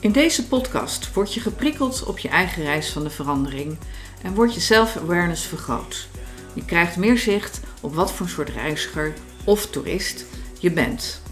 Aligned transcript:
In 0.00 0.12
deze 0.12 0.46
podcast 0.46 1.12
word 1.12 1.34
je 1.34 1.40
geprikkeld 1.40 2.04
op 2.04 2.18
je 2.18 2.28
eigen 2.28 2.62
reis 2.62 2.90
van 2.90 3.02
de 3.02 3.10
verandering 3.10 3.78
en 4.22 4.34
wordt 4.34 4.54
je 4.54 4.60
self-awareness 4.60 5.42
vergroot. 5.42 6.08
Je 6.52 6.64
krijgt 6.64 6.96
meer 6.96 7.18
zicht 7.18 7.60
op 7.80 7.94
wat 7.94 8.12
voor 8.12 8.28
soort 8.28 8.48
reiziger 8.48 9.14
of 9.44 9.66
toerist 9.66 10.24
je 10.58 10.70
bent. 10.70 11.22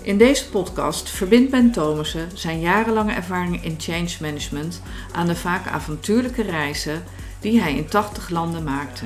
In 0.00 0.18
deze 0.18 0.48
podcast 0.48 1.10
verbindt 1.10 1.50
Ben 1.50 1.72
Thomassen 1.72 2.28
zijn 2.34 2.60
jarenlange 2.60 3.12
ervaring 3.12 3.64
in 3.64 3.74
change 3.78 4.16
management 4.20 4.82
aan 5.12 5.26
de 5.26 5.36
vaak 5.36 5.66
avontuurlijke 5.66 6.42
reizen 6.42 7.04
die 7.40 7.60
hij 7.60 7.74
in 7.74 7.88
80 7.88 8.28
landen 8.28 8.64
maakte. 8.64 9.04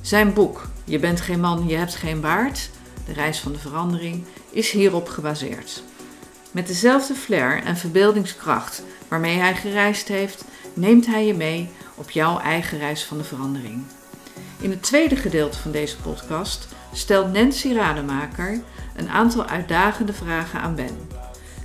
Zijn 0.00 0.32
boek 0.32 0.68
Je 0.84 0.98
bent 0.98 1.20
geen 1.20 1.40
man, 1.40 1.68
je 1.68 1.76
hebt 1.76 1.94
geen 1.94 2.20
baard, 2.20 2.70
de 3.06 3.12
reis 3.12 3.38
van 3.38 3.52
de 3.52 3.58
verandering, 3.58 4.24
is 4.50 4.70
hierop 4.70 5.08
gebaseerd. 5.08 5.82
Met 6.52 6.66
dezelfde 6.66 7.14
flair 7.14 7.62
en 7.62 7.76
verbeeldingskracht 7.76 8.82
waarmee 9.08 9.38
hij 9.38 9.54
gereisd 9.54 10.08
heeft, 10.08 10.44
neemt 10.74 11.06
hij 11.06 11.26
je 11.26 11.34
mee 11.34 11.70
op 11.94 12.10
jouw 12.10 12.38
eigen 12.38 12.78
reis 12.78 13.04
van 13.04 13.18
de 13.18 13.24
verandering. 13.24 13.82
In 14.60 14.70
het 14.70 14.82
tweede 14.82 15.16
gedeelte 15.16 15.58
van 15.58 15.70
deze 15.70 15.96
podcast 15.96 16.68
stelt 16.92 17.32
Nancy 17.32 17.72
Rademaker 17.72 18.62
een 18.96 19.08
aantal 19.08 19.46
uitdagende 19.46 20.12
vragen 20.12 20.60
aan 20.60 20.74
Ben. 20.74 20.98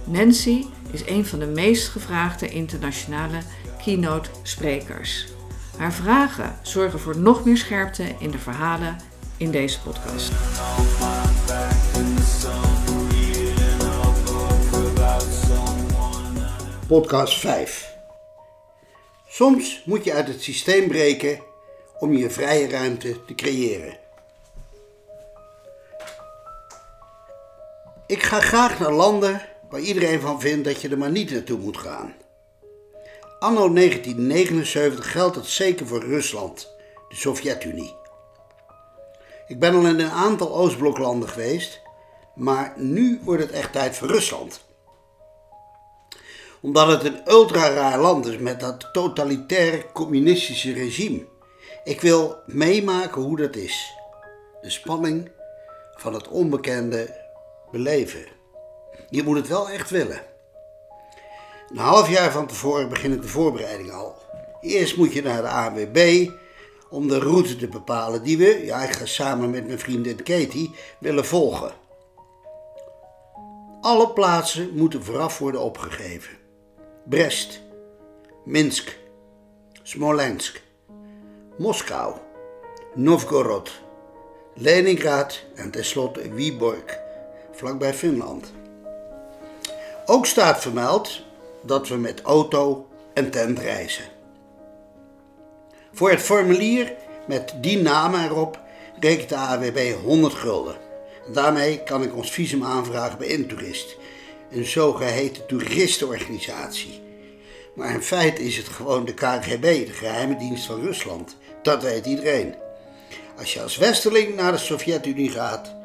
Nancy 0.04 0.66
is 0.92 1.08
een 1.08 1.26
van 1.26 1.40
de 1.40 1.46
meest 1.46 1.88
gevraagde 1.88 2.50
internationale 2.50 3.38
keynote 3.84 4.30
sprekers. 4.42 5.28
Haar 5.78 5.94
vragen 5.94 6.56
zorgen 6.62 7.00
voor 7.00 7.18
nog 7.18 7.46
meer 7.46 7.58
scherpte 7.58 8.16
in 8.20 8.32
de 8.32 8.40
verhalen 8.40 8.98
in 9.38 9.52
deze 9.52 9.80
podcast. 9.82 10.32
Podcast 16.88 17.40
5. 17.40 17.96
Soms 19.28 19.82
moet 19.86 20.04
je 20.04 20.14
uit 20.14 20.28
het 20.28 20.42
systeem 20.42 20.88
breken 20.88 21.40
om 22.00 22.14
je 22.14 22.30
vrije 22.30 22.70
ruimte 22.70 23.26
te 23.26 23.36
creëren. 23.36 23.98
Ik 28.06 28.24
ga 28.24 28.40
graag 28.40 28.80
naar 28.80 28.92
landen 28.92 29.42
waar 29.70 29.80
iedereen 29.80 30.22
van 30.22 30.42
vindt 30.42 30.66
dat 30.66 30.82
je 30.82 30.90
er 30.90 30.98
maar 30.98 31.12
niet 31.12 31.32
naartoe 31.32 31.58
moet 31.58 31.78
gaan. 31.78 32.16
Anno 33.40 33.74
1979 33.74 35.12
geldt 35.12 35.36
dat 35.36 35.48
zeker 35.48 35.88
voor 35.88 36.04
Rusland, 36.04 36.76
de 37.10 37.16
Sovjet-Unie. 37.16 37.96
Ik 39.48 39.60
ben 39.60 39.76
al 39.76 39.86
in 39.86 40.00
een 40.00 40.12
aantal 40.12 40.56
Oostbloklanden 40.56 41.30
geweest, 41.30 41.82
maar 42.36 42.74
nu 42.76 43.20
wordt 43.24 43.42
het 43.42 43.52
echt 43.52 43.72
tijd 43.72 43.96
voor 43.96 44.08
Rusland 44.08 44.66
omdat 46.62 46.88
het 46.88 47.04
een 47.04 47.22
ultra 47.28 47.70
raar 47.70 48.00
land 48.00 48.26
is 48.26 48.38
met 48.38 48.60
dat 48.60 48.90
totalitaire 48.94 49.86
communistische 49.94 50.74
regime. 50.74 51.26
Ik 51.84 52.02
wil 52.02 52.36
meemaken 52.46 53.22
hoe 53.22 53.38
dat 53.38 53.56
is. 53.56 53.94
De 54.62 54.70
spanning 54.70 55.32
van 55.96 56.14
het 56.14 56.28
onbekende 56.28 57.16
beleven. 57.72 58.26
Je 59.10 59.24
moet 59.24 59.38
het 59.38 59.48
wel 59.48 59.70
echt 59.70 59.90
willen. 59.90 60.22
Een 61.70 61.78
half 61.78 62.10
jaar 62.10 62.32
van 62.32 62.48
tevoren 62.48 62.90
begint 62.90 63.22
de 63.22 63.28
voorbereiding 63.28 63.92
al. 63.92 64.16
Eerst 64.62 64.98
moet 64.98 65.14
je 65.14 65.22
naar 65.22 65.42
de 65.42 65.48
AWB 65.48 66.30
om 66.90 67.08
de 67.08 67.20
route 67.20 67.56
te 67.56 67.68
bepalen 67.68 68.24
die 68.24 68.38
we, 68.38 68.62
ja 68.66 68.84
ik 68.84 68.92
ga 68.92 69.06
samen 69.06 69.50
met 69.50 69.68
mijn 69.68 69.80
vriendin 69.80 70.24
Katie, 70.24 70.76
willen 71.00 71.26
volgen. 71.26 71.72
Alle 73.82 74.10
plaatsen 74.10 74.70
moeten 74.74 75.04
vooraf 75.04 75.38
worden 75.38 75.62
opgegeven. 75.62 76.38
Brest, 77.10 77.62
Minsk, 78.44 78.98
Smolensk, 79.84 80.62
Moskou, 81.58 82.16
Novgorod, 82.96 83.72
Leningrad 84.54 85.44
en 85.56 85.72
tenslotte 85.72 86.34
Wyborg, 86.34 87.00
vlakbij 87.52 87.94
Finland. 87.94 88.52
Ook 90.06 90.26
staat 90.26 90.62
vermeld 90.62 91.22
dat 91.62 91.88
we 91.88 91.96
met 91.96 92.22
auto 92.22 92.88
en 93.14 93.32
tent 93.32 93.60
reizen. 93.60 94.06
Voor 95.94 96.10
het 96.10 96.22
formulier 96.22 96.94
met 97.28 97.54
die 97.62 97.82
namen 97.82 98.24
erop 98.24 98.60
rekent 99.00 99.30
de 99.30 99.36
AWB 99.36 99.94
100 100.04 100.34
gulden. 100.34 100.78
Daarmee 101.34 101.84
kan 101.84 102.04
ik 102.04 102.16
ons 102.16 102.32
visum 102.32 102.64
aanvragen 102.64 103.18
bij 103.18 103.28
Intourist 103.28 103.98
een 104.52 104.66
zogeheten 104.66 105.46
toeristenorganisatie. 105.46 107.02
Maar 107.76 107.94
in 107.94 108.02
feite 108.02 108.42
is 108.42 108.58
het 108.58 108.68
gewoon 108.68 109.06
de 109.06 109.14
KGB, 109.14 109.86
de 109.86 109.94
geheime 109.94 110.38
dienst 110.38 110.66
van 110.66 110.82
Rusland. 110.82 111.38
Dat 111.62 111.84
weet 111.84 112.06
iedereen. 112.06 112.56
Als 113.38 113.54
je 113.54 113.62
als 113.62 113.78
westerling 113.78 114.36
naar 114.36 114.52
de 114.52 114.58
Sovjet-Unie 114.58 115.30
gaat, 115.30 115.76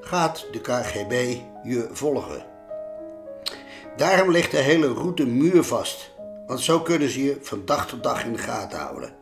gaat 0.00 0.46
de 0.52 0.60
KGB 0.60 1.36
je 1.62 1.88
volgen. 1.92 2.44
Daarom 3.96 4.30
ligt 4.30 4.50
de 4.50 4.56
hele 4.56 4.92
route 4.92 5.26
muurvast, 5.26 6.10
want 6.46 6.60
zo 6.60 6.80
kunnen 6.80 7.10
ze 7.10 7.24
je 7.24 7.38
van 7.42 7.62
dag 7.64 7.88
tot 7.88 8.02
dag 8.02 8.24
in 8.24 8.32
de 8.32 8.38
gaten 8.38 8.78
houden. 8.78 9.12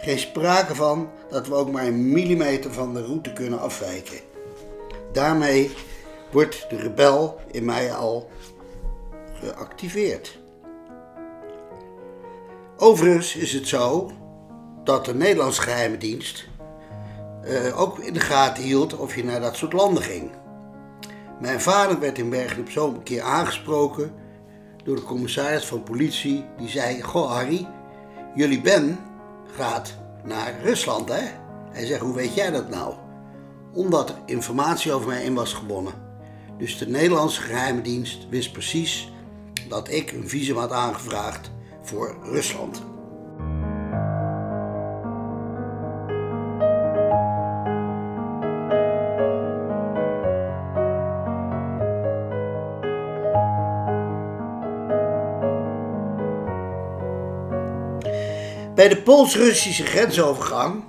Geen 0.00 0.18
sprake 0.18 0.74
van 0.74 1.10
dat 1.30 1.48
we 1.48 1.54
ook 1.54 1.70
maar 1.70 1.86
een 1.86 2.12
millimeter 2.12 2.72
van 2.72 2.94
de 2.94 3.04
route 3.04 3.32
kunnen 3.32 3.60
afwijken. 3.60 4.18
Daarmee 5.12 5.70
wordt 6.30 6.66
de 6.70 6.76
rebel 6.76 7.40
in 7.50 7.64
mij 7.64 7.92
al 7.92 8.30
geactiveerd. 9.32 10.38
Overigens 12.76 13.36
is 13.36 13.52
het 13.52 13.68
zo 13.68 14.10
dat 14.84 15.04
de 15.04 15.14
Nederlandse 15.14 15.60
geheime 15.62 15.96
dienst 15.96 16.48
uh, 17.44 17.80
ook 17.80 17.98
in 17.98 18.12
de 18.12 18.20
gaten 18.20 18.62
hield 18.62 18.96
of 18.96 19.14
je 19.16 19.24
naar 19.24 19.40
dat 19.40 19.56
soort 19.56 19.72
landen 19.72 20.02
ging. 20.02 20.30
Mijn 21.40 21.60
vader 21.60 22.00
werd 22.00 22.18
in 22.18 22.30
Bergen 22.30 22.82
op 22.82 22.96
een 22.96 23.02
keer 23.02 23.22
aangesproken 23.22 24.12
door 24.84 24.96
de 24.96 25.02
commissaris 25.02 25.64
van 25.64 25.82
politie. 25.82 26.44
Die 26.56 26.68
zei: 26.68 27.02
Goh, 27.02 27.30
Harry, 27.30 27.68
jullie 28.34 28.60
Ben 28.60 28.98
gaat 29.56 29.94
naar 30.24 30.54
Rusland, 30.62 31.08
hè? 31.08 31.22
Hij 31.70 31.86
zegt: 31.86 32.00
Hoe 32.00 32.14
weet 32.14 32.34
jij 32.34 32.50
dat 32.50 32.68
nou? 32.68 32.94
Omdat 33.72 34.08
er 34.08 34.16
informatie 34.26 34.92
over 34.92 35.08
mij 35.08 35.24
in 35.24 35.34
was 35.34 35.52
gewonnen. 35.52 36.07
Dus 36.58 36.78
de 36.78 36.88
Nederlandse 36.88 37.40
geheime 37.40 37.80
dienst 37.80 38.28
wist 38.30 38.52
precies 38.52 39.12
dat 39.68 39.90
ik 39.90 40.12
een 40.12 40.28
visum 40.28 40.56
had 40.56 40.72
aangevraagd 40.72 41.50
voor 41.82 42.18
Rusland. 42.22 42.82
Bij 58.74 58.88
de 58.88 59.02
Pools-Russische 59.04 59.86
grensovergang 59.86 60.87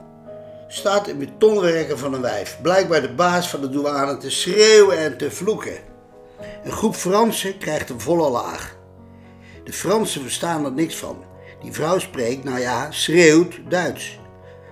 staat 0.72 1.07
een 1.07 1.18
betonwerker 1.18 1.97
van 1.97 2.13
een 2.13 2.22
wijf, 2.22 2.57
blijkbaar 2.62 3.02
de 3.02 3.13
baas 3.13 3.50
van 3.50 3.62
de 3.62 3.69
douane, 3.69 4.18
te 4.18 4.30
schreeuwen 4.30 4.97
en 4.97 5.18
te 5.18 5.31
vloeken. 5.31 5.78
Een 6.63 6.72
groep 6.72 6.96
Fransen 6.96 7.57
krijgt 7.57 7.90
een 7.90 8.00
volle 8.00 8.30
laag. 8.30 8.78
De 9.63 9.74
Fransen 9.74 10.22
verstaan 10.22 10.66
er 10.66 10.72
niks 10.72 10.96
van. 10.96 11.24
Die 11.62 11.72
vrouw 11.72 12.00
spreekt, 12.00 12.44
nou 12.44 12.59
ja, 12.59 12.91
schreeuwt 12.91 13.59
Duits. 13.69 14.19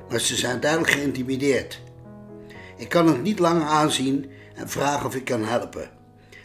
Maar 0.09 0.19
ze 0.19 0.36
zijn 0.36 0.59
duidelijk 0.59 0.91
geïntimideerd. 0.91 1.81
Ik 2.77 2.89
kan 2.89 3.07
het 3.07 3.22
niet 3.22 3.39
langer 3.39 3.68
aanzien 3.68 4.31
en 4.56 4.69
vraag 4.69 5.06
of 5.06 5.16
ik 5.16 5.25
kan 5.25 5.44
helpen. 5.44 5.89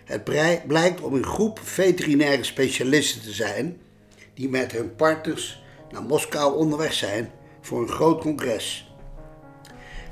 Het 0.05 0.25
blijkt 0.67 1.01
om 1.01 1.15
een 1.15 1.27
groep 1.27 1.61
veterinaire 1.63 2.45
specialisten 2.45 3.23
te 3.23 3.33
zijn 3.33 3.81
die 4.35 4.49
met 4.49 4.73
hun 4.73 4.97
partners 4.97 5.63
naar 5.91 6.03
Moskou 6.03 6.57
onderweg 6.57 6.93
zijn 6.93 7.31
voor 7.61 7.83
een 7.83 7.89
groot 7.89 8.21
congres. 8.21 8.92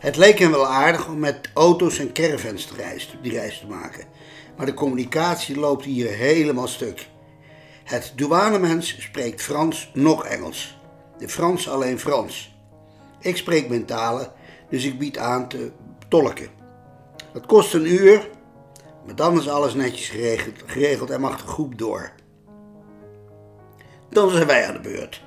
Het 0.00 0.16
leek 0.16 0.38
hem 0.38 0.50
wel 0.50 0.66
aardig 0.66 1.08
om 1.08 1.18
met 1.18 1.50
auto's 1.54 1.98
en 1.98 2.12
caravans 2.12 2.64
te 2.64 2.74
reis, 2.74 3.18
die 3.22 3.32
reis 3.32 3.58
te 3.58 3.66
maken. 3.66 4.04
Maar 4.56 4.66
de 4.66 4.74
communicatie 4.74 5.58
loopt 5.58 5.84
hier 5.84 6.08
helemaal 6.08 6.68
stuk. 6.68 7.08
Het 7.84 8.12
douanemens 8.16 8.96
spreekt 8.98 9.42
Frans 9.42 9.90
nog 9.94 10.24
Engels. 10.24 10.78
De 11.18 11.28
Frans 11.28 11.68
alleen 11.68 11.98
Frans. 11.98 12.56
Ik 13.20 13.36
spreek 13.36 13.68
mijn 13.68 13.84
talen, 13.84 14.32
dus 14.70 14.84
ik 14.84 14.98
bied 14.98 15.18
aan 15.18 15.48
te 15.48 15.72
tolken. 16.08 16.48
Het 17.32 17.46
kost 17.46 17.74
een 17.74 17.86
uur, 17.86 18.28
maar 19.06 19.14
dan 19.14 19.38
is 19.38 19.48
alles 19.48 19.74
netjes 19.74 20.08
geregeld 20.66 21.10
en 21.10 21.20
mag 21.20 21.40
de 21.40 21.46
groep 21.46 21.78
door. 21.78 22.12
Dan 24.10 24.30
zijn 24.30 24.46
wij 24.46 24.66
aan 24.66 24.74
de 24.74 24.80
beurt. 24.80 25.22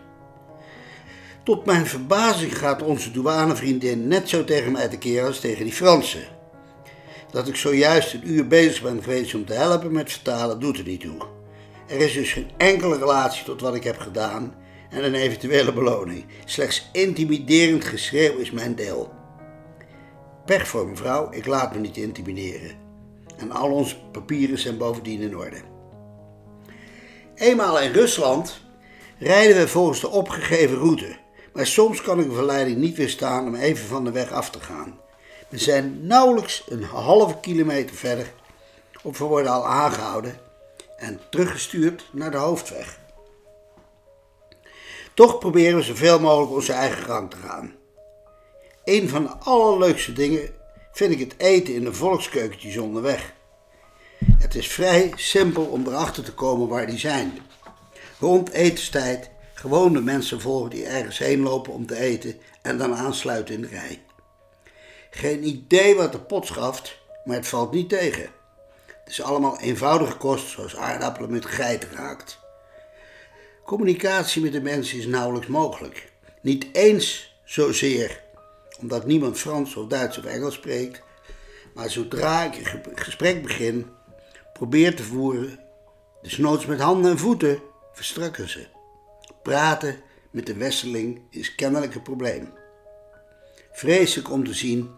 Tot 1.43 1.65
mijn 1.65 1.85
verbazing 1.85 2.57
gaat 2.57 2.81
onze 2.81 3.11
douanevriendin 3.11 4.07
net 4.07 4.29
zo 4.29 4.43
tegen 4.43 4.71
mij 4.71 4.87
tekeer 4.87 5.25
als 5.25 5.39
tegen 5.39 5.63
die 5.63 5.73
Fransen. 5.73 6.23
Dat 7.31 7.47
ik 7.47 7.55
zojuist 7.55 8.13
een 8.13 8.31
uur 8.31 8.47
bezig 8.47 8.81
ben 8.81 9.03
geweest 9.03 9.35
om 9.35 9.45
te 9.45 9.53
helpen 9.53 9.91
met 9.91 10.11
vertalen 10.11 10.59
doet 10.59 10.77
er 10.77 10.83
niet 10.83 11.01
toe. 11.01 11.17
Er 11.87 11.99
is 11.99 12.13
dus 12.13 12.31
geen 12.31 12.49
enkele 12.57 12.97
relatie 12.97 13.43
tot 13.43 13.61
wat 13.61 13.75
ik 13.75 13.83
heb 13.83 13.97
gedaan 13.97 14.55
en 14.89 15.03
een 15.03 15.15
eventuele 15.15 15.73
beloning. 15.73 16.25
Slechts 16.45 16.89
intimiderend 16.91 17.85
geschreeuw 17.85 18.37
is 18.37 18.51
mijn 18.51 18.75
deel. 18.75 19.11
Pech 20.45 20.67
voor 20.67 20.87
mevrouw, 20.87 21.31
ik 21.31 21.45
laat 21.45 21.73
me 21.73 21.79
niet 21.79 21.97
intimideren. 21.97 22.75
En 23.37 23.51
al 23.51 23.71
onze 23.71 23.95
papieren 24.11 24.59
zijn 24.59 24.77
bovendien 24.77 25.21
in 25.21 25.37
orde. 25.37 25.61
Eenmaal 27.35 27.79
in 27.79 27.91
Rusland 27.91 28.61
rijden 29.19 29.57
we 29.57 29.67
volgens 29.67 29.99
de 29.99 30.09
opgegeven 30.09 30.77
route. 30.77 31.21
Maar 31.53 31.67
soms 31.67 32.01
kan 32.01 32.19
ik 32.19 32.29
de 32.29 32.35
verleiding 32.35 32.77
niet 32.77 32.97
weerstaan 32.97 33.47
om 33.47 33.55
even 33.55 33.87
van 33.87 34.03
de 34.03 34.11
weg 34.11 34.31
af 34.31 34.49
te 34.49 34.59
gaan. 34.59 34.99
We 35.49 35.57
zijn 35.57 36.07
nauwelijks 36.07 36.63
een 36.67 36.83
halve 36.83 37.39
kilometer 37.39 37.95
verder 37.95 38.33
of 39.01 39.17
we 39.17 39.25
worden 39.25 39.51
al 39.51 39.67
aangehouden 39.67 40.39
en 40.97 41.19
teruggestuurd 41.29 42.09
naar 42.11 42.31
de 42.31 42.37
hoofdweg. 42.37 42.99
Toch 45.13 45.39
proberen 45.39 45.77
we 45.77 45.83
zoveel 45.83 46.19
mogelijk 46.19 46.51
onze 46.51 46.73
eigen 46.73 47.03
gang 47.03 47.29
te 47.29 47.37
gaan. 47.37 47.73
Een 48.83 49.09
van 49.09 49.23
de 49.23 49.29
allerleukste 49.29 50.13
dingen 50.13 50.49
vind 50.91 51.11
ik 51.11 51.19
het 51.19 51.33
eten 51.37 51.73
in 51.73 51.83
de 51.83 51.93
volkskeukentjes 51.93 52.77
onderweg. 52.77 53.33
Het 54.37 54.55
is 54.55 54.67
vrij 54.67 55.11
simpel 55.15 55.63
om 55.63 55.87
erachter 55.87 56.23
te 56.23 56.33
komen 56.33 56.67
waar 56.67 56.85
die 56.85 56.97
zijn. 56.97 57.37
Rond 58.19 58.51
etenstijd 58.51 59.29
gewoon 59.63 59.93
de 59.93 60.01
mensen 60.01 60.41
volgen 60.41 60.69
die 60.69 60.85
ergens 60.85 61.17
heen 61.17 61.39
lopen 61.39 61.73
om 61.73 61.85
te 61.85 61.95
eten 61.95 62.37
en 62.61 62.77
dan 62.77 62.95
aansluiten 62.95 63.55
in 63.55 63.61
de 63.61 63.67
rij. 63.67 64.01
Geen 65.09 65.47
idee 65.47 65.95
wat 65.95 66.11
de 66.11 66.19
pot 66.19 66.45
schaft, 66.45 66.99
maar 67.25 67.35
het 67.35 67.47
valt 67.47 67.71
niet 67.71 67.89
tegen. 67.89 68.29
Het 68.85 69.09
is 69.09 69.21
allemaal 69.21 69.59
eenvoudige 69.59 70.17
kost, 70.17 70.47
zoals 70.47 70.75
aardappelen 70.75 71.31
met 71.31 71.45
geit 71.45 71.87
raakt. 71.93 72.39
Communicatie 73.65 74.41
met 74.41 74.51
de 74.51 74.61
mensen 74.61 74.97
is 74.97 75.05
nauwelijks 75.05 75.47
mogelijk. 75.47 76.11
Niet 76.41 76.65
eens 76.71 77.35
zozeer 77.45 78.21
omdat 78.79 79.05
niemand 79.05 79.39
Frans 79.39 79.75
of 79.75 79.87
Duits 79.87 80.17
of 80.17 80.25
Engels 80.25 80.53
spreekt, 80.53 81.01
maar 81.73 81.89
zodra 81.89 82.43
ik 82.43 82.55
een 82.55 82.97
gesprek 82.97 83.41
begin, 83.41 83.89
probeer 84.53 84.95
te 84.95 85.03
voeren, 85.03 85.59
desnoods 86.21 86.65
met 86.65 86.79
handen 86.79 87.11
en 87.11 87.17
voeten, 87.17 87.61
verstrukken 87.93 88.49
ze. 88.49 88.81
Praten 89.43 90.01
met 90.31 90.45
de 90.45 90.53
wesseling 90.53 91.21
is 91.29 91.55
kennelijk 91.55 91.95
een 91.95 92.01
probleem. 92.01 92.53
Vreselijk 93.71 94.31
om 94.31 94.45
te 94.45 94.53
zien 94.53 94.91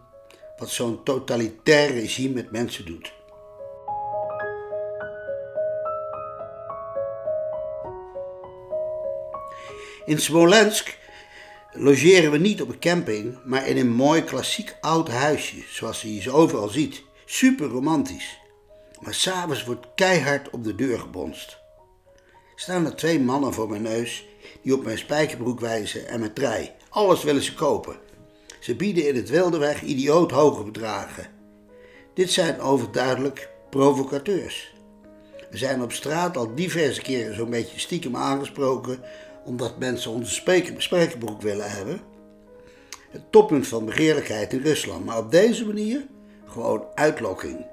wat 0.58 0.70
zo'n 0.70 1.02
totalitair 1.02 1.92
regime 1.92 2.34
met 2.34 2.50
mensen 2.50 2.86
doet. 2.86 3.12
In 10.04 10.18
Smolensk 10.18 10.98
logeren 11.72 12.30
we 12.30 12.38
niet 12.38 12.62
op 12.62 12.68
een 12.68 12.78
camping, 12.78 13.38
maar 13.44 13.66
in 13.66 13.76
een 13.76 13.92
mooi 13.92 14.24
klassiek 14.24 14.76
oud 14.80 15.08
huisje, 15.08 15.62
zoals 15.68 16.02
je 16.02 16.20
ze 16.20 16.30
overal 16.30 16.68
ziet. 16.68 17.02
Super 17.24 17.66
romantisch. 17.66 18.38
Maar 19.00 19.14
s'avonds 19.14 19.64
wordt 19.64 19.86
keihard 19.94 20.50
op 20.50 20.64
de 20.64 20.74
deur 20.74 20.98
gebonst. 20.98 21.58
Staan 22.54 22.86
er 22.86 22.96
twee 22.96 23.20
mannen 23.20 23.52
voor 23.52 23.68
mijn 23.68 23.82
neus 23.82 24.26
die 24.66 24.74
op 24.74 24.84
mijn 24.84 24.98
spijkerbroek 24.98 25.60
wijzen 25.60 26.08
en 26.08 26.20
mijn 26.20 26.32
trui. 26.32 26.70
Alles 26.88 27.22
willen 27.22 27.42
ze 27.42 27.54
kopen. 27.54 27.96
Ze 28.60 28.76
bieden 28.76 29.08
in 29.08 29.16
het 29.16 29.28
wilde 29.28 29.58
weg 29.58 29.82
idioot 29.82 30.30
hoge 30.30 30.62
bedragen. 30.62 31.26
Dit 32.14 32.30
zijn 32.30 32.60
overduidelijk 32.60 33.50
provocateurs. 33.70 34.74
We 35.50 35.56
zijn 35.56 35.82
op 35.82 35.92
straat 35.92 36.36
al 36.36 36.54
diverse 36.54 37.02
keren 37.02 37.34
zo'n 37.34 37.50
beetje 37.50 37.78
stiekem 37.78 38.16
aangesproken 38.16 39.00
omdat 39.44 39.78
mensen 39.78 40.10
onze 40.10 40.42
spijkerbroek 40.78 41.42
willen 41.42 41.70
hebben. 41.70 42.00
Het 43.10 43.32
toppunt 43.32 43.66
van 43.66 43.84
begeerlijkheid 43.84 44.52
in 44.52 44.62
Rusland. 44.62 45.04
Maar 45.04 45.18
op 45.18 45.30
deze 45.30 45.66
manier 45.66 46.06
gewoon 46.46 46.84
uitlokking. 46.94 47.66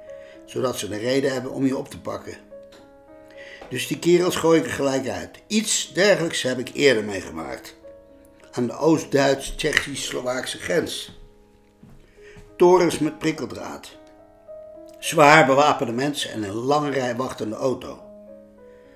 Zodat 0.45 0.77
ze 0.77 0.85
een 0.85 0.99
reden 0.99 1.33
hebben 1.33 1.51
om 1.51 1.65
je 1.65 1.77
op 1.77 1.89
te 1.89 1.99
pakken. 1.99 2.52
Dus 3.73 3.87
die 3.87 3.99
kerels 3.99 4.35
gooi 4.35 4.59
ik 4.59 4.65
er 4.65 4.71
gelijk 4.71 5.07
uit. 5.07 5.41
Iets 5.47 5.93
dergelijks 5.93 6.41
heb 6.41 6.59
ik 6.59 6.69
eerder 6.73 7.03
meegemaakt. 7.03 7.75
Aan 8.51 8.67
de 8.67 8.77
Oost-Duits-Tsjechisch-Slovaakse 8.77 10.57
grens. 10.57 11.19
Torens 12.57 12.99
met 12.99 13.19
prikkeldraad. 13.19 13.97
Zwaar 14.99 15.45
bewapende 15.45 15.91
mensen 15.91 16.31
en 16.31 16.43
een 16.43 16.53
lange 16.53 16.89
rij 16.89 17.15
wachtende 17.15 17.55
auto. 17.55 17.99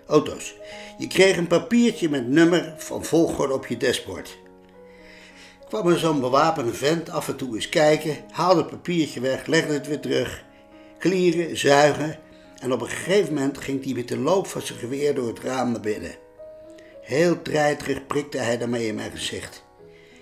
auto's. 0.08 0.56
Je 0.98 1.08
kreeg 1.08 1.38
een 1.38 1.48
papiertje 1.48 2.10
met 2.10 2.28
nummer 2.28 2.74
van 2.78 3.06
volgorde 3.06 3.54
op 3.54 3.68
je 3.68 3.78
dashboard. 3.78 4.38
Kwam 5.68 5.88
er 5.88 6.00
zo'n 6.00 6.20
bewapende 6.20 6.74
vent 6.74 7.10
af 7.10 7.28
en 7.28 7.36
toe 7.36 7.56
eens 7.56 7.70
kijken, 7.70 8.18
haalde 8.32 8.62
het 8.62 8.70
papiertje 8.70 9.20
weg, 9.20 9.46
legde 9.46 9.74
het 9.74 9.88
weer 9.88 10.00
terug. 10.00 10.44
Klieren, 10.98 11.58
zuigen 11.58 12.20
en 12.60 12.74
op 12.74 12.82
een 12.82 12.88
gegeven 12.88 13.34
moment 13.34 13.58
ging 13.58 13.84
hij 13.84 13.94
met 13.94 14.08
de 14.08 14.18
loop 14.18 14.48
van 14.48 14.62
zijn 14.62 14.80
geweer 14.80 15.16
door 15.16 15.28
het 15.28 15.40
raam 15.40 15.72
naar 15.72 15.82
binnen. 15.82 16.16
Heel 17.02 17.42
treiterig 17.42 18.08
prikte 18.08 18.38
hij 18.38 18.58
daarmee 18.58 18.88
in 18.88 18.96
mijn 18.96 19.12
gezicht. 19.12 19.64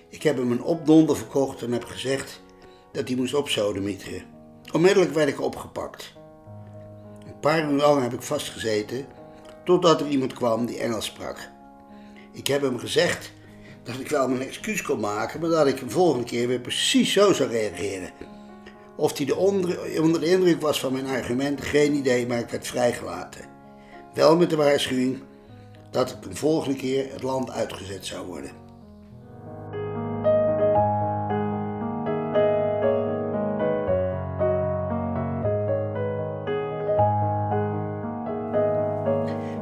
Ik 0.08 0.22
heb 0.22 0.36
hem 0.36 0.50
een 0.50 0.62
opdonder 0.62 1.16
verkocht 1.16 1.62
en 1.62 1.72
heb 1.72 1.84
gezegd 1.84 2.42
dat 2.92 3.08
hij 3.08 3.16
moest 3.16 3.34
opsodemieteren. 3.34 4.22
Onmiddellijk 4.72 5.14
werd 5.14 5.28
ik 5.28 5.40
opgepakt. 5.40 6.12
Een 7.26 7.40
paar 7.40 7.70
uur 7.70 7.76
lang 7.76 8.02
heb 8.02 8.12
ik 8.12 8.22
vastgezeten 8.22 9.06
totdat 9.64 10.00
er 10.00 10.08
iemand 10.08 10.32
kwam 10.32 10.66
die 10.66 10.78
Engels 10.78 11.04
sprak. 11.04 11.50
Ik 12.32 12.46
heb 12.46 12.62
hem 12.62 12.78
gezegd 12.78 13.32
dat 13.82 13.98
ik 13.98 14.08
wel 14.08 14.28
mijn 14.28 14.48
excuus 14.48 14.82
kon 14.82 15.00
maken, 15.00 15.40
maar 15.40 15.50
dat 15.50 15.66
ik 15.66 15.80
de 15.80 15.90
volgende 15.90 16.24
keer 16.24 16.48
weer 16.48 16.60
precies 16.60 17.12
zo 17.12 17.32
zou 17.32 17.50
reageren. 17.50 18.10
Of 18.96 19.16
hij 19.16 19.26
de 19.26 19.36
onder, 19.36 20.00
onder 20.02 20.20
de 20.20 20.26
indruk 20.26 20.60
was 20.60 20.80
van 20.80 20.92
mijn 20.92 21.06
argument, 21.06 21.60
geen 21.60 21.94
idee, 21.94 22.26
maar 22.26 22.38
ik 22.38 22.48
werd 22.48 22.66
vrijgelaten. 22.66 23.44
Wel 24.14 24.36
met 24.36 24.50
de 24.50 24.56
waarschuwing 24.56 25.22
dat 25.90 26.10
ik 26.10 26.30
de 26.30 26.36
volgende 26.36 26.76
keer 26.76 27.12
het 27.12 27.22
land 27.22 27.50
uitgezet 27.50 28.06
zou 28.06 28.26
worden. 28.26 28.50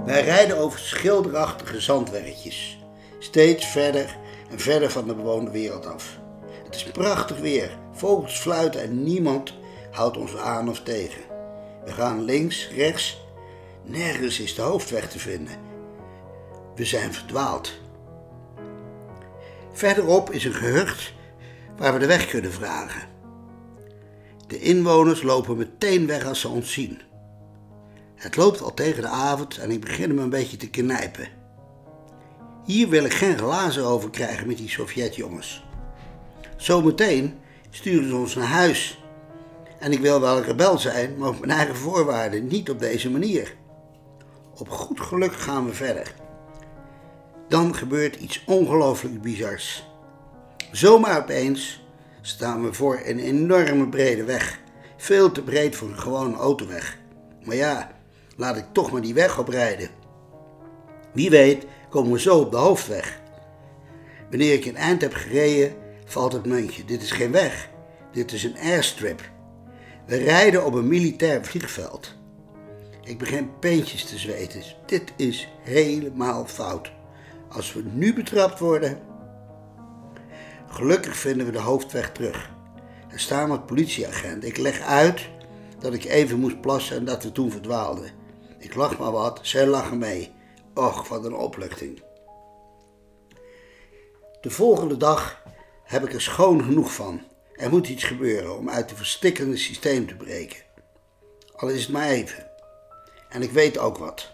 Wij 0.05 0.25
rijden 0.25 0.59
over 0.59 0.79
schilderachtige 0.79 1.81
zandwerkjes, 1.81 2.79
steeds 3.19 3.67
verder 3.67 4.17
en 4.51 4.59
verder 4.59 4.91
van 4.91 5.07
de 5.07 5.15
bewoonde 5.15 5.51
wereld 5.51 5.87
af. 5.87 6.19
Het 6.65 6.75
is 6.75 6.85
prachtig 6.85 7.39
weer, 7.39 7.79
vogels 7.95 8.39
fluiten 8.39 8.83
en 8.83 9.03
niemand 9.03 9.55
houdt 9.91 10.17
ons 10.17 10.37
aan 10.37 10.69
of 10.69 10.83
tegen. 10.83 11.23
We 11.85 11.93
gaan 11.93 12.25
links, 12.25 12.69
rechts, 12.69 13.21
nergens 13.83 14.41
is 14.41 14.55
de 14.55 14.63
hoofdweg 14.63 15.11
te 15.11 15.19
vinden. 15.19 15.57
We 16.75 16.85
zijn 16.85 17.13
verdwaald. 17.13 17.73
Verderop 19.73 20.31
is 20.31 20.45
een 20.45 20.55
gehucht 20.55 21.13
waar 21.77 21.93
we 21.93 21.99
de 21.99 22.07
weg 22.07 22.27
kunnen 22.27 22.53
vragen. 22.53 23.09
De 24.47 24.61
inwoners 24.61 25.23
lopen 25.23 25.57
meteen 25.57 26.07
weg 26.07 26.25
als 26.25 26.41
ze 26.41 26.49
ons 26.49 26.73
zien. 26.73 27.01
Het 28.15 28.37
loopt 28.37 28.63
al 28.63 28.75
tegen 28.75 29.03
de 29.03 29.09
avond 29.09 29.59
en 29.59 29.71
ik 29.71 29.81
begin 29.81 30.15
me 30.15 30.23
een 30.23 30.31
beetje 30.31 30.57
te 30.57 30.71
knijpen. 30.71 31.29
Hier 32.65 32.89
wil 32.89 33.05
ik 33.05 33.13
geen 33.13 33.39
glazen 33.39 33.85
over 33.85 34.11
krijgen 34.11 34.47
met 34.47 34.57
die 34.57 34.69
Sovjetjongens. 34.69 35.65
Zometeen 36.57 37.39
sturen 37.75 38.09
ze 38.09 38.17
ons 38.17 38.35
naar 38.35 38.47
huis. 38.47 39.03
En 39.79 39.93
ik 39.93 40.01
wil 40.01 40.21
wel 40.21 40.37
een 40.37 40.45
rebel 40.45 40.79
zijn, 40.79 41.19
maar 41.19 41.29
op 41.29 41.39
mijn 41.39 41.59
eigen 41.59 41.77
voorwaarden, 41.77 42.47
niet 42.47 42.71
op 42.71 42.79
deze 42.79 43.11
manier. 43.11 43.55
Op 44.59 44.69
goed 44.69 45.01
geluk 45.01 45.33
gaan 45.33 45.67
we 45.67 45.73
verder. 45.73 46.15
Dan 47.49 47.75
gebeurt 47.75 48.17
iets 48.17 48.43
ongelooflijk 48.47 49.23
bizars. 49.23 49.87
Zomaar 50.71 51.21
opeens 51.21 51.85
staan 52.21 52.65
we 52.65 52.73
voor 52.73 53.01
een 53.05 53.19
enorme 53.19 53.89
brede 53.89 54.25
weg. 54.25 54.61
Veel 54.97 55.33
te 55.33 55.43
breed 55.43 55.77
voor 55.77 55.89
een 55.89 55.99
gewone 55.99 56.37
autoweg. 56.37 56.99
Maar 57.43 57.57
ja, 57.57 57.91
laat 58.37 58.57
ik 58.57 58.67
toch 58.73 58.93
maar 58.93 59.03
die 59.03 59.15
weg 59.15 59.39
oprijden. 59.39 59.89
Wie 61.13 61.31
weet 61.31 61.67
komen 61.91 62.13
we 62.13 62.21
zo 62.21 62.39
op 62.39 62.51
de 62.51 62.57
hoofdweg. 62.57 63.21
Wanneer 64.31 64.53
ik 64.53 64.65
een 64.65 64.77
eind 64.77 65.01
heb 65.01 65.15
gereden, 65.15 65.75
valt 66.05 66.33
het 66.33 66.47
muntje. 66.47 66.85
Dit 66.85 67.03
is 67.03 67.11
geen 67.11 67.33
weg, 67.33 67.71
dit 68.13 68.33
is 68.33 68.45
een 68.45 68.59
airstrip. 68.59 69.33
We 70.07 70.17
rijden 70.17 70.65
op 70.65 70.75
een 70.75 70.89
militair 70.89 71.45
vliegveld. 71.45 72.15
Ik 73.05 73.19
begin 73.19 73.59
peentjes 73.59 74.05
te 74.05 74.19
zweten. 74.19 74.63
Dit 74.87 75.13
is 75.17 75.49
helemaal 75.63 76.47
fout. 76.47 76.93
Als 77.49 77.73
we 77.73 77.83
nu 77.93 78.15
betrapt 78.15 78.59
worden. 78.59 78.99
Gelukkig 80.69 81.17
vinden 81.17 81.47
we 81.47 81.53
de 81.53 81.59
hoofdweg 81.59 82.13
terug. 82.13 82.51
Er 83.09 83.21
staan 83.21 83.49
wat 83.49 83.67
politieagenten. 83.67 84.49
Ik 84.49 84.57
leg 84.57 84.81
uit 84.81 85.29
dat 85.79 85.95
ik 85.95 86.05
even 86.05 86.39
moest 86.39 86.61
plassen 86.61 86.97
en 86.97 87.05
dat 87.05 87.23
we 87.23 87.33
toen 87.33 87.51
verdwaalden. 87.51 88.11
Ik 88.59 88.75
lach 88.75 88.99
maar 88.99 89.13
wat, 89.13 89.39
zij 89.43 89.67
lachen 89.67 89.99
mee. 89.99 90.33
Och, 90.75 91.09
wat 91.09 91.25
een 91.25 91.35
opluchting. 91.35 92.03
De 94.41 94.51
volgende 94.51 94.97
dag 94.97 95.43
heb 95.85 96.05
ik 96.05 96.13
er 96.13 96.23
schoon 96.23 96.65
genoeg 96.65 96.95
van. 96.95 97.23
Er 97.53 97.71
moet 97.71 97.89
iets 97.89 98.05
gebeuren 98.05 98.57
om 98.57 98.71
uit 98.71 98.89
het 98.89 98.99
verstikkende 98.99 99.57
systeem 99.57 100.07
te 100.07 100.15
breken. 100.15 100.63
Al 101.57 101.69
is 101.69 101.81
het 101.83 101.93
maar 101.93 102.09
even. 102.09 102.51
En 103.29 103.43
ik 103.43 103.51
weet 103.51 103.79
ook 103.79 103.99
wat. 103.99 104.33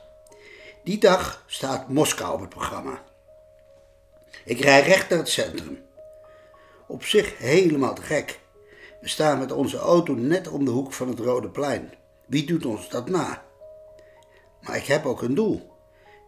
Die 0.85 0.99
dag 0.99 1.45
staat 1.47 1.89
Moskou 1.89 2.35
op 2.35 2.41
het 2.41 2.49
programma. 2.49 3.05
Ik 4.45 4.61
rij 4.61 4.83
recht 4.83 5.09
naar 5.09 5.19
het 5.19 5.29
centrum. 5.29 5.83
Op 6.87 7.05
zich 7.05 7.39
helemaal 7.39 7.95
te 7.95 8.03
gek. 8.03 8.41
We 9.01 9.09
staan 9.09 9.39
met 9.39 9.53
onze 9.53 9.79
auto 9.79 10.15
net 10.15 10.49
om 10.49 10.65
de 10.65 10.71
hoek 10.71 10.93
van 10.93 11.09
het 11.09 11.19
Rode 11.19 11.49
Plein. 11.49 11.95
Wie 12.27 12.47
doet 12.47 12.67
ons 12.67 12.89
dat 12.89 13.09
na? 13.09 13.45
Maar 14.61 14.77
ik 14.77 14.87
heb 14.87 15.07
ook 15.07 15.23
een 15.23 15.35
doel. 15.35 15.71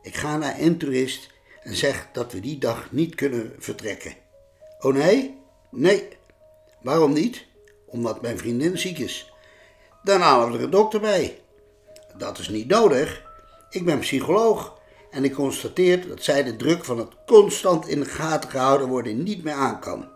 Ik 0.02 0.14
ga 0.14 0.36
naar 0.36 0.60
Intourist 0.60 1.30
en 1.62 1.74
zeg 1.74 2.08
dat 2.12 2.32
we 2.32 2.40
die 2.40 2.58
dag 2.58 2.92
niet 2.92 3.14
kunnen 3.14 3.52
vertrekken. 3.58 4.21
Oh 4.82 4.94
nee? 4.94 5.38
Nee. 5.70 6.08
Waarom 6.80 7.12
niet? 7.12 7.46
Omdat 7.86 8.22
mijn 8.22 8.38
vriendin 8.38 8.78
ziek 8.78 8.98
is. 8.98 9.32
Dan 10.02 10.20
halen 10.20 10.50
we 10.50 10.58
er 10.58 10.64
een 10.64 10.70
dokter 10.70 11.00
bij. 11.00 11.40
Dat 12.16 12.38
is 12.38 12.48
niet 12.48 12.68
nodig. 12.68 13.22
Ik 13.70 13.84
ben 13.84 13.98
psycholoog 13.98 14.80
en 15.10 15.24
ik 15.24 15.34
constateer 15.34 16.08
dat 16.08 16.22
zij 16.22 16.42
de 16.42 16.56
druk 16.56 16.84
van 16.84 16.98
het 16.98 17.08
constant 17.26 17.88
in 17.88 18.00
de 18.00 18.06
gaten 18.06 18.50
gehouden 18.50 18.88
worden 18.88 19.22
niet 19.22 19.44
meer 19.44 19.54
aan 19.54 19.80
kan. 19.80 20.08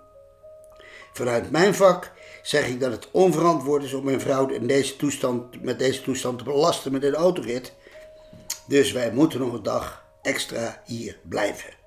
Vanuit 1.13 1.51
mijn 1.51 1.75
vak 1.75 2.13
zeg 2.43 2.69
ik 2.69 2.81
dat 2.81 2.93
het 2.93 3.09
onverantwoord 3.11 3.83
is 3.83 3.93
om 3.93 4.05
mijn 4.05 4.21
vrouw 4.21 4.49
in 4.49 4.67
deze 4.67 4.97
toestand, 4.97 5.63
met 5.63 5.79
deze 5.79 6.03
toestand 6.03 6.39
te 6.39 6.45
belasten 6.45 6.93
met 6.93 7.03
een 7.03 7.15
autorit. 7.15 7.73
Dus 8.67 8.93
wij 8.93 9.13
moeten 9.13 9.41
nog 9.41 9.53
een 9.53 9.63
dag 9.63 10.05
extra 10.23 10.83
hier 10.85 11.19
blijven. 11.23 11.86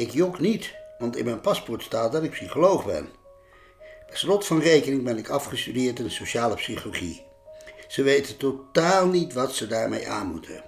Ik 0.00 0.10
jok 0.10 0.38
niet, 0.38 0.74
want 0.98 1.16
in 1.16 1.24
mijn 1.24 1.40
paspoort 1.40 1.82
staat 1.82 2.12
dat 2.12 2.22
ik 2.22 2.30
psycholoog 2.30 2.86
ben. 2.86 3.08
Per 4.06 4.18
slot 4.18 4.46
van 4.46 4.60
rekening 4.60 5.04
ben 5.04 5.18
ik 5.18 5.28
afgestudeerd 5.28 5.98
in 5.98 6.10
sociale 6.10 6.54
psychologie. 6.54 7.22
Ze 7.88 8.02
weten 8.02 8.36
totaal 8.36 9.06
niet 9.06 9.32
wat 9.32 9.54
ze 9.54 9.66
daarmee 9.66 10.08
aan 10.08 10.26
moeten. 10.26 10.64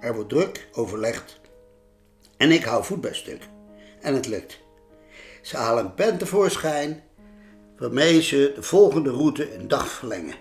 Er 0.00 0.14
wordt 0.14 0.28
druk 0.28 0.68
overlegd 0.72 1.40
en 2.36 2.50
ik 2.50 2.64
hou 2.64 2.84
voet 2.84 3.00
bij 3.00 3.14
stuk. 3.14 3.48
En 4.00 4.14
het 4.14 4.26
lukt. 4.26 4.58
Ze 5.42 5.56
halen 5.56 5.84
een 5.84 5.94
pen 5.94 6.18
tevoorschijn 6.18 7.02
waarmee 7.76 8.22
ze 8.22 8.52
de 8.54 8.62
volgende 8.62 9.10
route 9.10 9.54
een 9.54 9.68
dag 9.68 9.88
verlengen. 9.88 10.36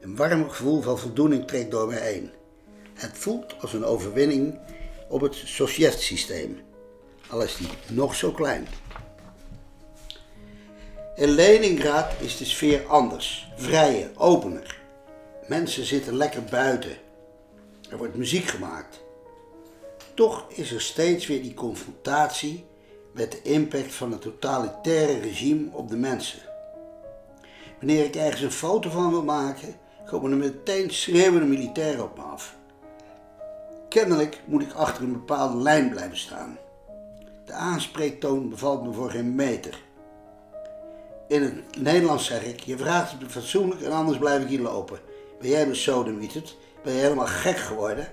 Een 0.00 0.16
warm 0.16 0.50
gevoel 0.50 0.82
van 0.82 0.98
voldoening 0.98 1.46
trekt 1.46 1.70
door 1.70 1.86
me 1.86 1.98
heen. 1.98 2.30
Het 2.94 3.18
voelt 3.18 3.60
als 3.60 3.72
een 3.72 3.84
overwinning 3.84 4.58
op 5.14 5.20
het 5.20 5.34
Sovjet-systeem, 5.34 6.60
al 7.28 7.42
is 7.42 7.56
die 7.56 7.68
nog 7.88 8.14
zo 8.14 8.30
klein. 8.30 8.66
In 11.16 11.28
Leningrad 11.28 12.12
is 12.20 12.36
de 12.36 12.44
sfeer 12.44 12.86
anders, 12.86 13.48
vrijer, 13.56 14.10
opener. 14.14 14.80
Mensen 15.48 15.84
zitten 15.84 16.16
lekker 16.16 16.44
buiten. 16.44 16.96
Er 17.90 17.96
wordt 17.96 18.14
muziek 18.14 18.44
gemaakt. 18.44 19.02
Toch 20.14 20.46
is 20.48 20.72
er 20.72 20.80
steeds 20.80 21.26
weer 21.26 21.42
die 21.42 21.54
confrontatie 21.54 22.64
met 23.12 23.32
de 23.32 23.42
impact 23.42 23.94
van 23.94 24.12
het 24.12 24.20
totalitaire 24.20 25.20
regime 25.20 25.68
op 25.72 25.88
de 25.88 25.96
mensen. 25.96 26.40
Wanneer 27.78 28.04
ik 28.04 28.16
ergens 28.16 28.42
een 28.42 28.52
foto 28.52 28.90
van 28.90 29.10
wil 29.10 29.24
maken, 29.24 29.76
komen 30.06 30.30
er 30.30 30.36
meteen 30.36 30.90
schreeuwende 30.90 31.46
militairen 31.46 32.04
op 32.04 32.16
me 32.16 32.22
af. 32.22 32.56
Kennelijk 33.94 34.40
moet 34.44 34.62
ik 34.62 34.72
achter 34.72 35.02
een 35.02 35.12
bepaalde 35.12 35.62
lijn 35.62 35.90
blijven 35.90 36.16
staan. 36.16 36.58
De 37.44 37.52
aanspreektoon 37.52 38.48
bevalt 38.48 38.84
me 38.84 38.92
voor 38.92 39.10
geen 39.10 39.34
meter. 39.34 39.82
In 41.28 41.42
het 41.42 41.80
Nederlands 41.80 42.24
zeg 42.26 42.44
ik, 42.44 42.60
je 42.60 42.76
vraagt 42.76 43.12
het 43.12 43.30
fatsoenlijk 43.30 43.80
en 43.80 43.92
anders 43.92 44.18
blijf 44.18 44.42
ik 44.42 44.48
hier 44.48 44.60
lopen. 44.60 44.98
Ben 45.40 45.48
jij 45.48 45.68
besodemieterd? 45.68 46.56
Ben 46.82 46.92
je 46.92 47.00
helemaal 47.00 47.26
gek 47.26 47.56
geworden? 47.56 48.08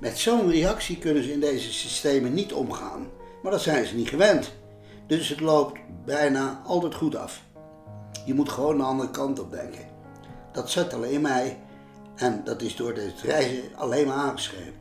Met 0.00 0.18
zo'n 0.18 0.50
reactie 0.50 0.98
kunnen 0.98 1.22
ze 1.22 1.32
in 1.32 1.40
deze 1.40 1.72
systemen 1.72 2.34
niet 2.34 2.52
omgaan, 2.52 3.06
maar 3.42 3.52
dat 3.52 3.62
zijn 3.62 3.86
ze 3.86 3.94
niet 3.94 4.08
gewend. 4.08 4.52
Dus 5.06 5.28
het 5.28 5.40
loopt 5.40 5.78
bijna 6.04 6.62
altijd 6.66 6.94
goed 6.94 7.16
af. 7.16 7.42
Je 8.26 8.34
moet 8.34 8.48
gewoon 8.48 8.76
de 8.76 8.82
andere 8.82 9.10
kant 9.10 9.40
op 9.40 9.50
denken. 9.50 9.86
Dat 10.52 10.70
zet 10.70 10.94
alleen 10.94 11.12
in 11.12 11.20
mij 11.20 11.58
en 12.18 12.44
dat 12.44 12.62
is 12.62 12.76
door 12.76 12.94
het 12.94 13.20
reizen 13.22 13.62
alleen 13.76 14.06
maar 14.06 14.16
aangeschreven. 14.16 14.74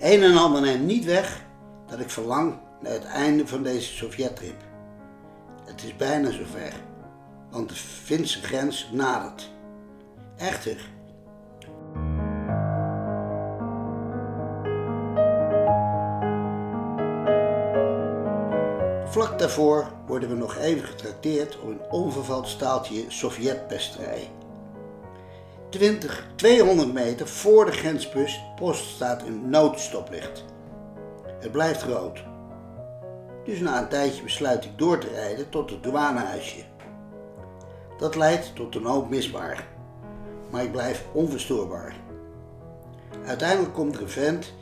Een 0.00 0.22
en 0.22 0.36
ander 0.36 0.60
neemt 0.60 0.86
niet 0.86 1.04
weg 1.04 1.44
dat 1.86 2.00
ik 2.00 2.10
verlang 2.10 2.58
naar 2.80 2.92
het 2.92 3.04
einde 3.04 3.46
van 3.46 3.62
deze 3.62 3.92
Sovjet-trip. 3.92 4.64
Het 5.64 5.82
is 5.82 5.96
bijna 5.96 6.30
zover, 6.30 6.72
want 7.50 7.68
de 7.68 7.74
Finse 7.74 8.42
grens 8.42 8.88
nadert. 8.92 9.50
Echter, 10.36 10.94
Vlak 19.08 19.38
daarvoor 19.38 19.92
worden 20.06 20.28
we 20.28 20.34
nog 20.34 20.56
even 20.56 20.86
getrakteerd 20.86 21.58
op 21.60 21.68
een 21.68 21.80
onvervald 21.90 22.48
staaltje 22.48 23.04
Sovjetpesterij. 23.08 24.30
20, 25.76 26.26
200 26.36 26.92
meter 26.92 27.28
voor 27.28 27.64
de 27.64 27.72
grenspost 27.72 28.84
staat 28.94 29.22
een 29.22 29.50
noodstoplicht. 29.50 30.44
Het 31.40 31.52
blijft 31.52 31.82
rood. 31.82 32.22
Dus 33.44 33.60
na 33.60 33.80
een 33.80 33.88
tijdje 33.88 34.22
besluit 34.22 34.64
ik 34.64 34.78
door 34.78 34.98
te 34.98 35.08
rijden 35.08 35.48
tot 35.48 35.70
het 35.70 35.82
douanehuisje. 35.82 36.64
Dat 37.98 38.14
leidt 38.14 38.54
tot 38.54 38.74
een 38.74 38.84
hoop 38.84 39.10
misbaar, 39.10 39.66
maar 40.50 40.62
ik 40.62 40.72
blijf 40.72 41.04
onverstoorbaar. 41.12 41.94
Uiteindelijk 43.26 43.74
komt 43.74 43.94
er 43.94 44.02
een 44.02 44.08
vent 44.08 44.52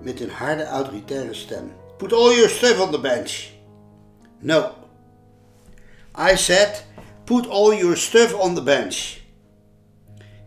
met 0.00 0.20
een 0.20 0.30
harde 0.30 0.64
autoritaire 0.64 1.34
stem. 1.34 1.72
Put 1.96 2.12
all 2.12 2.34
your 2.34 2.48
stuff 2.48 2.80
on 2.80 2.90
the 2.90 3.00
bench. 3.00 3.50
No. 4.38 4.70
I 6.32 6.36
said, 6.36 6.84
put 7.24 7.48
all 7.48 7.76
your 7.76 7.96
stuff 7.96 8.34
on 8.34 8.54
the 8.54 8.62
bench. 8.62 9.17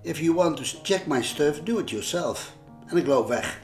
If 0.04 0.20
you 0.20 0.34
want 0.34 0.58
to 0.58 0.64
check 0.84 1.08
my 1.08 1.22
stuff, 1.22 1.64
do 1.64 1.78
it 1.78 1.90
yourself. 1.90 2.56
En 2.88 2.98
ik 2.98 3.08
loop 3.08 3.28
weg. 3.28 3.60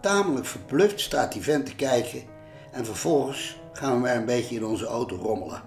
Tamelijk 0.00 0.46
verbluft 0.46 1.00
staat 1.00 1.32
die 1.32 1.42
vent 1.42 1.66
te 1.66 1.74
kijken 1.74 2.22
en 2.72 2.84
vervolgens 2.84 3.56
gaan 3.72 3.92
we 3.92 3.98
maar 3.98 4.16
een 4.16 4.24
beetje 4.24 4.56
in 4.56 4.64
onze 4.64 4.86
auto 4.86 5.16
rommelen. 5.16 5.62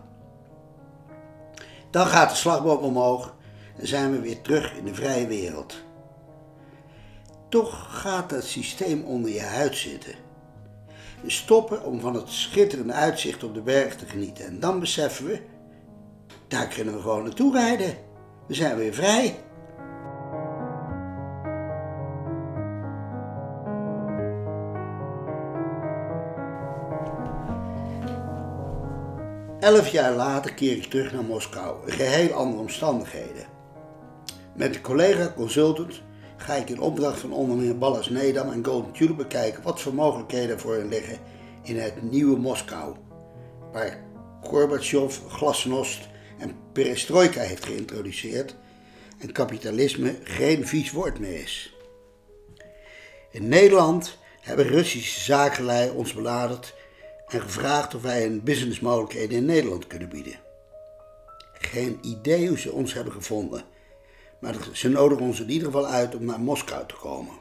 Dan 1.92 2.06
gaat 2.06 2.30
de 2.30 2.36
slagboom 2.36 2.78
omhoog 2.78 3.36
en 3.78 3.88
zijn 3.88 4.12
we 4.12 4.20
weer 4.20 4.42
terug 4.42 4.74
in 4.74 4.86
de 4.86 4.94
vrije 4.94 5.28
wereld. 5.28 5.76
Toch 7.50 7.88
gaat 8.02 8.32
het 8.32 8.46
systeem 8.46 9.04
onder 9.04 9.32
je 9.32 9.42
huid 9.42 9.76
zitten. 9.76 10.14
We 11.22 11.30
stoppen 11.30 11.86
om 11.86 12.00
van 12.00 12.14
het 12.14 12.30
schitterende 12.30 12.94
uitzicht 12.94 13.44
op 13.44 13.54
de 13.54 13.62
berg 13.62 13.96
te 13.96 14.06
genieten 14.06 14.46
en 14.46 14.60
dan 14.60 14.80
beseffen 14.80 15.26
we, 15.26 15.42
daar 16.48 16.68
kunnen 16.68 16.94
we 16.94 17.02
gewoon 17.02 17.24
naartoe 17.24 17.54
rijden. 17.54 18.09
We 18.50 18.56
zijn 18.56 18.78
weer 18.78 18.94
vrij. 18.94 19.40
Elf 29.60 29.88
jaar 29.88 30.14
later 30.14 30.54
keer 30.54 30.78
ik 30.78 30.84
terug 30.84 31.14
naar 31.14 31.24
Moskou, 31.24 31.88
in 31.88 31.92
geheel 31.92 32.34
andere 32.34 32.62
omstandigheden. 32.62 33.46
Met 34.56 34.76
een 34.76 34.82
collega-consultant 34.82 36.02
ga 36.38 36.54
ik 36.54 36.70
in 36.70 36.80
opdracht 36.80 37.20
van 37.20 37.32
ondernemer 37.32 37.78
Ballas 37.78 38.10
Nedam 38.10 38.52
en 38.52 38.66
Golden 38.66 38.92
Tulip 38.92 39.18
bekijken 39.18 39.64
wat 39.64 39.82
voor 39.82 39.94
mogelijkheden 39.94 40.60
voor 40.60 40.76
hen 40.76 40.88
liggen 40.88 41.18
in 41.64 41.80
het 41.80 42.12
nieuwe 42.12 42.38
Moskou, 42.38 42.96
waar 43.72 44.04
Gorbachev, 44.42 45.20
glasnost 45.28 46.10
en 46.40 46.56
perestroika 46.74 47.42
heeft 47.42 47.66
geïntroduceerd 47.66 48.56
en 49.20 49.32
kapitalisme 49.32 50.16
geen 50.24 50.68
vies 50.68 50.92
woord 50.92 51.20
meer 51.20 51.42
is. 51.42 51.74
In 53.32 53.48
Nederland 53.48 54.18
hebben 54.42 54.68
Russische 54.68 55.20
zakenlui 55.20 55.90
ons 55.90 56.14
benaderd 56.14 56.74
en 57.28 57.42
gevraagd 57.42 57.96
of 57.96 58.02
wij 58.02 58.26
een 58.26 58.44
businessmogelijkheden 58.44 59.38
in 59.38 59.46
Nederland 59.46 59.88
kunnen 59.88 60.10
bieden. 60.10 60.40
Geen 61.54 62.00
idee 62.02 62.48
hoe 62.48 62.60
ze 62.60 62.72
ons 62.72 62.94
hebben 62.94 63.14
gevonden, 63.14 63.64
Maar 64.40 64.56
ze 64.72 64.90
nodigen 64.90 65.26
ons 65.26 65.40
in 65.40 65.50
ieder 65.50 65.68
geval 65.68 65.88
uit 65.88 66.16
om 66.16 66.26
naar 66.26 66.40
Moskou 66.40 66.88
te 66.88 66.96
komen. 66.96 67.34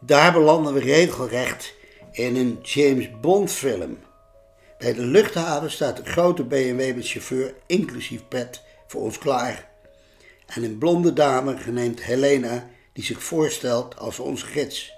Daar 0.00 0.32
belanden 0.32 0.74
we 0.74 0.80
regelrecht 0.80 1.74
in 2.12 2.36
een 2.36 2.58
James 2.62 3.20
Bond 3.20 3.52
film. 3.52 3.98
Bij 4.78 4.92
de 4.92 5.02
luchthaven 5.02 5.70
staat 5.70 5.98
een 5.98 6.06
grote 6.06 6.44
BMW 6.44 6.94
met 6.94 7.08
chauffeur, 7.08 7.54
inclusief 7.66 8.28
pet, 8.28 8.62
voor 8.86 9.00
ons 9.00 9.18
klaar. 9.18 9.68
En 10.46 10.62
een 10.62 10.78
blonde 10.78 11.12
dame, 11.12 11.56
genaamd 11.56 12.02
Helena, 12.02 12.68
die 12.92 13.04
zich 13.04 13.22
voorstelt 13.22 13.96
als 13.96 14.18
onze 14.18 14.46
gids. 14.46 14.92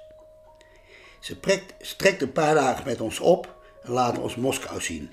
Ze 1.21 1.61
strekt 1.81 2.23
een 2.23 2.33
paar 2.33 2.55
dagen 2.55 2.85
met 2.85 3.01
ons 3.01 3.21
op 3.21 3.57
en 3.83 3.93
laat 3.93 4.19
ons 4.19 4.37
Moskou 4.37 4.81
zien. 4.81 5.13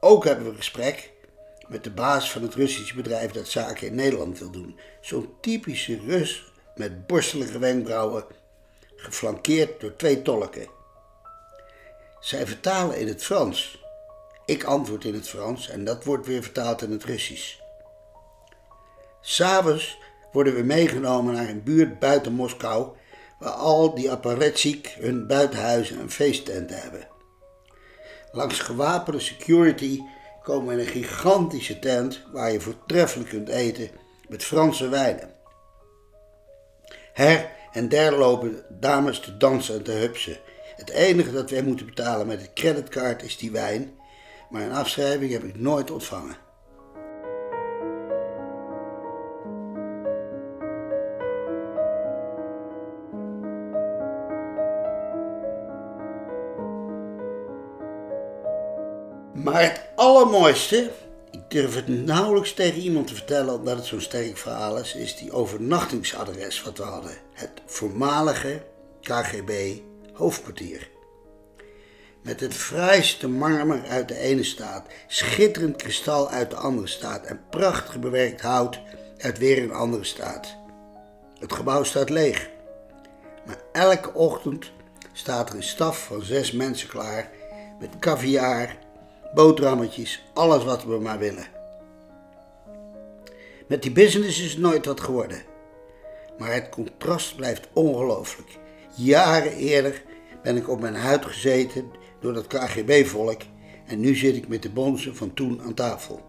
Ook 0.00 0.24
hebben 0.24 0.44
we 0.44 0.50
een 0.50 0.56
gesprek 0.56 1.12
met 1.68 1.84
de 1.84 1.90
baas 1.90 2.30
van 2.30 2.42
het 2.42 2.54
Russische 2.54 2.94
bedrijf 2.94 3.30
dat 3.30 3.48
zaken 3.48 3.86
in 3.86 3.94
Nederland 3.94 4.38
wil 4.38 4.50
doen. 4.50 4.78
Zo'n 5.00 5.34
typische 5.40 5.98
Rus 6.06 6.52
met 6.74 7.06
borstelige 7.06 7.58
wenkbrauwen, 7.58 8.24
geflankeerd 8.96 9.80
door 9.80 9.96
twee 9.96 10.22
tolken. 10.22 10.68
Zij 12.20 12.46
vertalen 12.46 12.98
in 12.98 13.08
het 13.08 13.24
Frans. 13.24 13.86
Ik 14.48 14.64
antwoord 14.64 15.04
in 15.04 15.14
het 15.14 15.28
Frans 15.28 15.68
en 15.68 15.84
dat 15.84 16.04
wordt 16.04 16.26
weer 16.26 16.42
vertaald 16.42 16.82
in 16.82 16.90
het 16.90 17.04
Russisch. 17.04 17.56
S'avonds 19.20 19.98
worden 20.32 20.54
we 20.54 20.62
meegenomen 20.62 21.34
naar 21.34 21.48
een 21.48 21.62
buurt 21.62 21.98
buiten 21.98 22.32
Moskou, 22.32 22.88
waar 23.38 23.52
al 23.52 23.94
die 23.94 24.10
apparatchik 24.10 24.96
hun 24.98 25.26
buitenhuizen 25.26 26.00
en 26.00 26.10
feesttenten 26.10 26.80
hebben. 26.80 27.08
Langs 28.32 28.58
gewapende 28.58 29.20
security 29.20 30.00
komen 30.42 30.66
we 30.66 30.72
in 30.72 30.78
een 30.78 30.92
gigantische 30.92 31.78
tent 31.78 32.22
waar 32.32 32.52
je 32.52 32.60
voortreffelijk 32.60 33.28
kunt 33.28 33.48
eten 33.48 33.90
met 34.28 34.44
Franse 34.44 34.88
wijnen. 34.88 35.34
Her 37.12 37.50
en 37.72 37.88
der 37.88 38.12
lopen 38.12 38.64
dames 38.68 39.20
te 39.20 39.36
dansen 39.36 39.74
en 39.74 39.82
te 39.82 39.92
hupsen. 39.92 40.38
Het 40.76 40.90
enige 40.90 41.32
dat 41.32 41.50
wij 41.50 41.62
moeten 41.62 41.86
betalen 41.86 42.26
met 42.26 42.40
de 42.40 42.52
creditcard 42.54 43.22
is 43.22 43.36
die 43.36 43.50
wijn, 43.50 43.96
maar 44.48 44.62
een 44.62 44.72
afschrijving 44.72 45.32
heb 45.32 45.44
ik 45.44 45.58
nooit 45.58 45.90
ontvangen. 45.90 46.36
Maar 59.32 59.62
het 59.62 59.80
allermooiste, 59.96 60.90
ik 61.30 61.40
durf 61.48 61.74
het 61.74 61.88
nauwelijks 61.88 62.52
tegen 62.52 62.80
iemand 62.80 63.06
te 63.06 63.14
vertellen 63.14 63.54
omdat 63.54 63.76
het 63.76 63.86
zo'n 63.86 64.00
sterk 64.00 64.36
verhaal 64.36 64.78
is, 64.78 64.94
is 64.94 65.16
die 65.16 65.32
overnachtingsadres 65.32 66.62
wat 66.62 66.78
we 66.78 66.84
hadden. 66.84 67.16
Het 67.32 67.50
voormalige 67.66 68.62
KGB 69.00 69.80
hoofdkwartier. 70.12 70.97
Met 72.22 72.40
het 72.40 72.54
fraaiste 72.54 73.28
marmer 73.28 73.84
uit 73.88 74.08
de 74.08 74.18
ene 74.18 74.44
staat, 74.44 74.86
schitterend 75.06 75.76
kristal 75.76 76.28
uit 76.28 76.50
de 76.50 76.56
andere 76.56 76.86
staat 76.86 77.24
en 77.24 77.40
prachtig 77.50 77.98
bewerkt 77.98 78.40
hout 78.40 78.80
uit 79.18 79.38
weer 79.38 79.62
een 79.62 79.72
andere 79.72 80.04
staat. 80.04 80.56
Het 81.38 81.52
gebouw 81.52 81.82
staat 81.82 82.10
leeg. 82.10 82.50
Maar 83.46 83.58
elke 83.72 84.14
ochtend 84.14 84.70
staat 85.12 85.50
er 85.50 85.56
een 85.56 85.62
staf 85.62 86.04
van 86.04 86.22
zes 86.22 86.52
mensen 86.52 86.88
klaar 86.88 87.30
met 87.78 87.98
caviar 87.98 88.76
boterhammetjes, 89.34 90.24
alles 90.34 90.64
wat 90.64 90.84
we 90.84 90.98
maar 90.98 91.18
willen. 91.18 91.46
Met 93.68 93.82
die 93.82 93.92
business 93.92 94.40
is 94.40 94.56
nooit 94.56 94.86
wat 94.86 95.00
geworden. 95.00 95.42
Maar 96.38 96.52
het 96.52 96.68
contrast 96.68 97.36
blijft 97.36 97.68
ongelooflijk. 97.72 98.58
Jaren 98.94 99.52
eerder 99.52 100.02
ben 100.42 100.56
ik 100.56 100.68
op 100.68 100.80
mijn 100.80 100.96
huid 100.96 101.24
gezeten 101.24 101.90
door 102.20 102.32
dat 102.32 102.46
KGB-volk 102.46 103.40
en 103.86 104.00
nu 104.00 104.14
zit 104.14 104.36
ik 104.36 104.48
met 104.48 104.62
de 104.62 104.70
bonzen 104.70 105.16
van 105.16 105.34
toen 105.34 105.60
aan 105.62 105.74
tafel. 105.74 106.20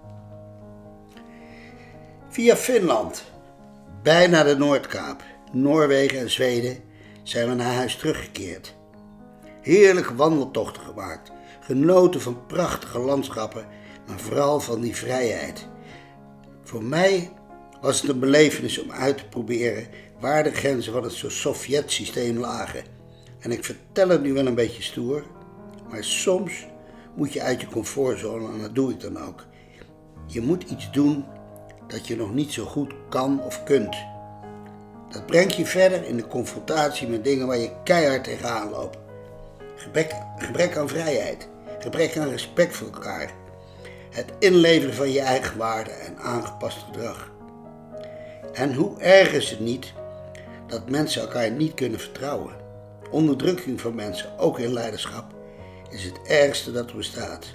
Via 2.29 2.55
Finland, 2.55 3.23
bijna 4.03 4.43
de 4.43 4.57
Noordkaap, 4.57 5.23
Noorwegen 5.51 6.19
en 6.19 6.29
Zweden 6.29 6.77
zijn 7.23 7.49
we 7.49 7.55
naar 7.55 7.73
huis 7.73 7.95
teruggekeerd. 7.95 8.75
Heerlijke 9.61 10.15
wandeltochten 10.15 10.81
gemaakt 10.81 11.31
genoten 11.59 12.21
van 12.21 12.45
prachtige 12.45 12.99
landschappen, 12.99 13.65
maar 14.07 14.19
vooral 14.19 14.59
van 14.59 14.81
die 14.81 14.95
vrijheid. 14.95 15.67
Voor 16.63 16.83
mij 16.83 17.31
was 17.81 18.01
het 18.01 18.09
een 18.09 18.19
belevenis 18.19 18.81
om 18.81 18.91
uit 18.91 19.17
te 19.17 19.25
proberen 19.25 19.87
waar 20.19 20.43
de 20.43 20.51
grenzen 20.51 20.93
van 20.93 21.03
het 21.03 21.13
Sovjet-systeem 21.27 22.37
lagen. 22.37 22.83
En 23.39 23.51
ik 23.51 23.63
vertel 23.63 24.09
het 24.09 24.21
nu 24.21 24.33
wel 24.33 24.45
een 24.45 24.55
beetje 24.55 24.81
stoer, 24.81 25.23
maar 25.89 26.03
soms 26.03 26.67
moet 27.15 27.33
je 27.33 27.41
uit 27.41 27.61
je 27.61 27.67
comfortzone 27.67 28.53
en 28.53 28.61
dat 28.61 28.75
doe 28.75 28.91
ik 28.91 28.99
dan 28.99 29.17
ook. 29.17 29.45
Je 30.25 30.41
moet 30.41 30.63
iets 30.63 30.91
doen 30.91 31.25
dat 31.87 32.07
je 32.07 32.15
nog 32.15 32.33
niet 32.33 32.51
zo 32.51 32.65
goed 32.65 32.93
kan 33.09 33.41
of 33.43 33.63
kunt. 33.63 33.97
Dat 35.09 35.25
brengt 35.25 35.55
je 35.55 35.65
verder 35.65 36.05
in 36.05 36.17
de 36.17 36.27
confrontatie 36.27 37.07
met 37.07 37.23
dingen 37.23 37.47
waar 37.47 37.57
je 37.57 37.71
keihard 37.83 38.23
tegenaan 38.23 38.69
loopt. 38.69 38.97
Gebrek, 39.75 40.15
gebrek 40.37 40.77
aan 40.77 40.87
vrijheid 40.87 41.49
gebrek 41.79 42.17
aan 42.17 42.29
respect 42.29 42.75
voor 42.75 42.87
elkaar, 42.93 43.31
het 44.09 44.31
inleveren 44.39 44.95
van 44.95 45.11
je 45.11 45.19
eigen 45.19 45.57
waarde 45.57 45.91
en 45.91 46.17
aangepast 46.17 46.77
gedrag. 46.77 47.31
En 48.53 48.73
hoe 48.73 48.99
erg 48.99 49.31
is 49.33 49.49
het 49.49 49.59
niet 49.59 49.93
dat 50.67 50.89
mensen 50.89 51.21
elkaar 51.21 51.51
niet 51.51 51.73
kunnen 51.73 51.99
vertrouwen? 51.99 52.53
Onderdrukking 53.11 53.81
van 53.81 53.95
mensen, 53.95 54.39
ook 54.39 54.59
in 54.59 54.73
leiderschap, 54.73 55.33
is 55.89 56.03
het 56.03 56.21
ergste 56.27 56.71
dat 56.71 56.89
er 56.89 56.95
bestaat. 56.95 57.45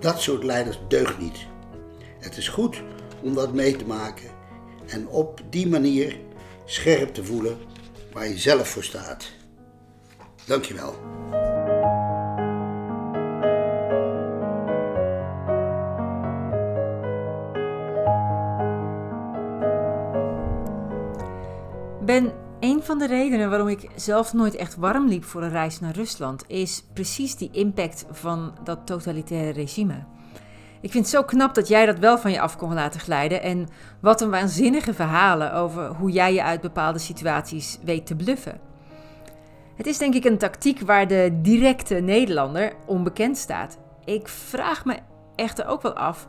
Dat 0.00 0.20
soort 0.20 0.44
leiders 0.44 0.78
deugt 0.88 1.18
niet. 1.18 1.46
Het 2.18 2.36
is 2.36 2.48
goed 2.48 2.82
om 3.22 3.34
dat 3.34 3.52
mee 3.52 3.76
te 3.76 3.86
maken 3.86 4.30
en 4.86 5.08
op 5.08 5.40
die 5.50 5.68
manier 5.68 6.18
scherp 6.64 7.14
te 7.14 7.24
voelen 7.24 7.58
waar 8.12 8.28
je 8.28 8.38
zelf 8.38 8.68
voor 8.68 8.84
staat. 8.84 9.30
Dankjewel. 10.44 10.94
Van 22.92 23.08
de 23.08 23.14
redenen 23.14 23.50
waarom 23.50 23.68
ik 23.68 23.88
zelf 23.94 24.32
nooit 24.32 24.56
echt 24.56 24.76
warm 24.76 25.08
liep 25.08 25.24
voor 25.24 25.42
een 25.42 25.50
reis 25.50 25.80
naar 25.80 25.94
Rusland 25.94 26.44
is 26.46 26.84
precies 26.92 27.36
die 27.36 27.50
impact 27.52 28.04
van 28.10 28.54
dat 28.64 28.86
totalitaire 28.86 29.50
regime. 29.50 30.04
Ik 30.80 30.90
vind 30.90 31.04
het 31.04 31.14
zo 31.14 31.22
knap 31.22 31.54
dat 31.54 31.68
jij 31.68 31.86
dat 31.86 31.98
wel 31.98 32.18
van 32.18 32.32
je 32.32 32.40
af 32.40 32.56
kon 32.56 32.74
laten 32.74 33.00
glijden. 33.00 33.42
En 33.42 33.68
wat 34.00 34.20
een 34.20 34.30
waanzinnige 34.30 34.94
verhalen 34.94 35.54
over 35.54 35.88
hoe 35.88 36.10
jij 36.10 36.34
je 36.34 36.42
uit 36.42 36.60
bepaalde 36.60 36.98
situaties 36.98 37.78
weet 37.84 38.06
te 38.06 38.16
bluffen. 38.16 38.60
Het 39.76 39.86
is 39.86 39.98
denk 39.98 40.14
ik 40.14 40.24
een 40.24 40.38
tactiek 40.38 40.80
waar 40.80 41.08
de 41.08 41.38
directe 41.42 41.94
Nederlander 41.94 42.72
onbekend 42.86 43.36
staat. 43.36 43.78
Ik 44.04 44.28
vraag 44.28 44.84
me 44.84 44.96
echter 45.36 45.66
ook 45.66 45.82
wel 45.82 45.94
af 45.94 46.28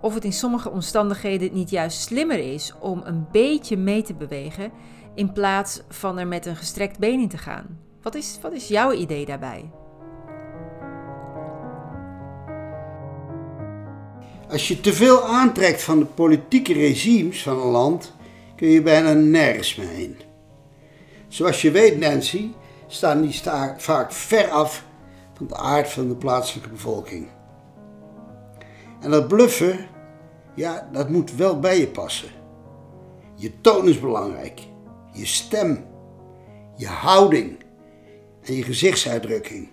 of 0.00 0.14
het 0.14 0.24
in 0.24 0.32
sommige 0.32 0.70
omstandigheden 0.70 1.52
niet 1.52 1.70
juist 1.70 2.00
slimmer 2.00 2.38
is 2.38 2.74
om 2.80 3.02
een 3.04 3.26
beetje 3.32 3.76
mee 3.76 4.02
te 4.02 4.14
bewegen 4.14 4.72
in 5.14 5.32
plaats 5.32 5.80
van 5.88 6.18
er 6.18 6.26
met 6.26 6.46
een 6.46 6.56
gestrekt 6.56 6.98
been 6.98 7.20
in 7.20 7.28
te 7.28 7.38
gaan. 7.38 7.78
Wat 8.02 8.14
is, 8.14 8.38
wat 8.42 8.52
is 8.52 8.68
jouw 8.68 8.92
idee 8.92 9.26
daarbij? 9.26 9.70
Als 14.50 14.68
je 14.68 14.80
te 14.80 14.92
veel 14.92 15.22
aantrekt 15.22 15.82
van 15.82 15.98
de 15.98 16.04
politieke 16.04 16.72
regimes 16.72 17.42
van 17.42 17.60
een 17.60 17.70
land, 17.70 18.12
kun 18.56 18.68
je 18.68 18.82
bijna 18.82 19.12
nergens 19.12 19.76
mee 19.76 19.86
heen. 19.86 20.16
Zoals 21.28 21.62
je 21.62 21.70
weet, 21.70 21.98
Nancy, 21.98 22.50
staan 22.86 23.20
die 23.20 23.40
vaak 23.76 24.12
ver 24.12 24.50
af 24.50 24.84
van 25.34 25.46
de 25.46 25.56
aard 25.56 25.88
van 25.88 26.08
de 26.08 26.16
plaatselijke 26.16 26.70
bevolking. 26.70 27.28
En 29.00 29.10
dat 29.10 29.28
bluffen, 29.28 29.86
ja, 30.54 30.88
dat 30.92 31.08
moet 31.08 31.34
wel 31.34 31.60
bij 31.60 31.78
je 31.78 31.88
passen. 31.88 32.28
Je 33.34 33.60
toon 33.60 33.88
is 33.88 34.00
belangrijk 34.00 34.60
je 35.14 35.26
stem, 35.26 35.86
je 36.76 36.86
houding 36.86 37.56
en 38.42 38.54
je 38.54 38.62
gezichtsuitdrukking. 38.62 39.68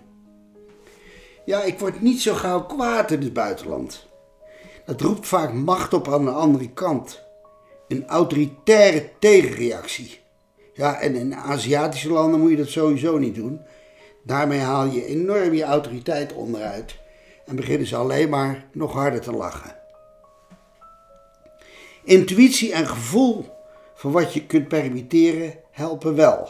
Ja, 1.44 1.62
ik 1.62 1.78
word 1.78 2.00
niet 2.00 2.20
zo 2.20 2.34
gauw 2.34 2.62
kwaad 2.62 3.10
in 3.10 3.22
het 3.22 3.32
buitenland. 3.32 4.06
Dat 4.84 5.00
roept 5.00 5.26
vaak 5.26 5.52
macht 5.52 5.94
op 5.94 6.08
aan 6.08 6.24
de 6.24 6.30
andere 6.30 6.70
kant. 6.70 7.20
Een 7.88 8.06
autoritaire 8.06 9.10
tegenreactie. 9.18 10.20
Ja, 10.74 11.00
en 11.00 11.14
in 11.14 11.34
Aziatische 11.34 12.10
landen 12.10 12.40
moet 12.40 12.50
je 12.50 12.56
dat 12.56 12.68
sowieso 12.68 13.18
niet 13.18 13.34
doen. 13.34 13.60
Daarmee 14.24 14.60
haal 14.60 14.86
je 14.86 15.06
enorm 15.06 15.52
je 15.52 15.62
autoriteit 15.62 16.32
onderuit 16.32 16.96
en 17.46 17.56
beginnen 17.56 17.86
ze 17.86 17.96
alleen 17.96 18.28
maar 18.28 18.66
nog 18.72 18.92
harder 18.92 19.20
te 19.20 19.32
lachen. 19.32 19.76
Intuïtie 22.04 22.72
en 22.72 22.86
gevoel 22.86 23.46
voor 24.02 24.10
wat 24.10 24.32
je 24.32 24.46
kunt 24.46 24.68
permitteren 24.68 25.54
helpen 25.70 26.14
wel. 26.14 26.48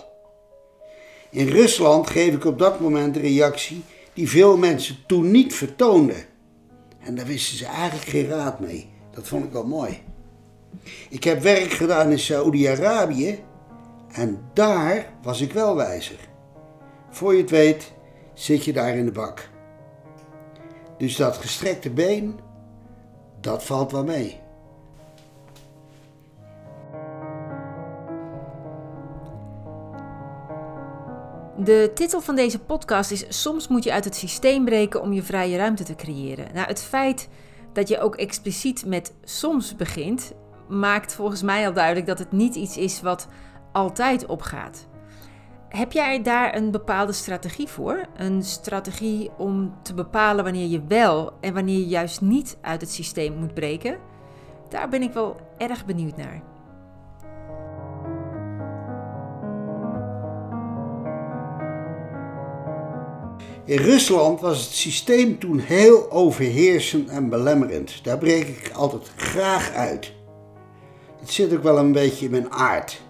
In 1.30 1.48
Rusland 1.48 2.10
geef 2.10 2.34
ik 2.34 2.44
op 2.44 2.58
dat 2.58 2.80
moment 2.80 3.14
de 3.14 3.20
reactie 3.20 3.84
die 4.12 4.28
veel 4.28 4.56
mensen 4.56 4.96
toen 5.06 5.30
niet 5.30 5.54
vertoonden. 5.54 6.24
En 7.00 7.14
daar 7.14 7.26
wisten 7.26 7.56
ze 7.56 7.66
eigenlijk 7.66 8.10
geen 8.10 8.28
raad 8.28 8.60
mee. 8.60 8.90
Dat 9.10 9.28
vond 9.28 9.44
ik 9.44 9.52
wel 9.52 9.66
mooi. 9.66 10.02
Ik 11.08 11.24
heb 11.24 11.42
werk 11.42 11.72
gedaan 11.72 12.10
in 12.10 12.18
Saoedi-Arabië 12.18 13.38
en 14.12 14.40
daar 14.52 15.12
was 15.22 15.40
ik 15.40 15.52
wel 15.52 15.76
wijzer. 15.76 16.28
Voor 17.10 17.34
je 17.34 17.40
het 17.40 17.50
weet 17.50 17.92
zit 18.34 18.64
je 18.64 18.72
daar 18.72 18.96
in 18.96 19.04
de 19.04 19.12
bak. 19.12 19.48
Dus 20.98 21.16
dat 21.16 21.36
gestrekte 21.36 21.90
been, 21.90 22.38
dat 23.40 23.64
valt 23.64 23.92
wel 23.92 24.04
mee. 24.04 24.41
De 31.64 31.90
titel 31.94 32.20
van 32.20 32.36
deze 32.36 32.58
podcast 32.58 33.10
is 33.10 33.24
Soms 33.28 33.68
moet 33.68 33.84
je 33.84 33.92
uit 33.92 34.04
het 34.04 34.16
systeem 34.16 34.64
breken 34.64 35.02
om 35.02 35.12
je 35.12 35.22
vrije 35.22 35.56
ruimte 35.56 35.84
te 35.84 35.94
creëren. 35.94 36.46
Nou, 36.54 36.66
het 36.66 36.82
feit 36.82 37.28
dat 37.72 37.88
je 37.88 38.00
ook 38.00 38.16
expliciet 38.16 38.86
met 38.86 39.14
soms 39.24 39.76
begint, 39.76 40.32
maakt 40.68 41.14
volgens 41.14 41.42
mij 41.42 41.66
al 41.66 41.72
duidelijk 41.72 42.06
dat 42.06 42.18
het 42.18 42.32
niet 42.32 42.54
iets 42.54 42.76
is 42.76 43.02
wat 43.02 43.28
altijd 43.72 44.26
opgaat. 44.26 44.86
Heb 45.68 45.92
jij 45.92 46.22
daar 46.22 46.56
een 46.56 46.70
bepaalde 46.70 47.12
strategie 47.12 47.68
voor? 47.68 48.06
Een 48.16 48.42
strategie 48.42 49.30
om 49.38 49.74
te 49.82 49.94
bepalen 49.94 50.44
wanneer 50.44 50.68
je 50.68 50.86
wel 50.88 51.32
en 51.40 51.54
wanneer 51.54 51.78
je 51.78 51.86
juist 51.86 52.20
niet 52.20 52.56
uit 52.60 52.80
het 52.80 52.90
systeem 52.90 53.34
moet 53.34 53.54
breken? 53.54 53.98
Daar 54.68 54.88
ben 54.88 55.02
ik 55.02 55.12
wel 55.12 55.36
erg 55.58 55.84
benieuwd 55.84 56.16
naar. 56.16 56.51
In 63.64 63.78
Rusland 63.78 64.40
was 64.40 64.64
het 64.64 64.74
systeem 64.74 65.38
toen 65.38 65.58
heel 65.58 66.10
overheersend 66.10 67.08
en 67.08 67.28
belemmerend. 67.28 68.04
Daar 68.04 68.18
breek 68.18 68.48
ik 68.48 68.70
altijd 68.72 69.10
graag 69.16 69.72
uit. 69.72 70.12
Het 71.20 71.30
zit 71.30 71.54
ook 71.54 71.62
wel 71.62 71.78
een 71.78 71.92
beetje 71.92 72.24
in 72.24 72.30
mijn 72.30 72.52
aard. 72.52 73.02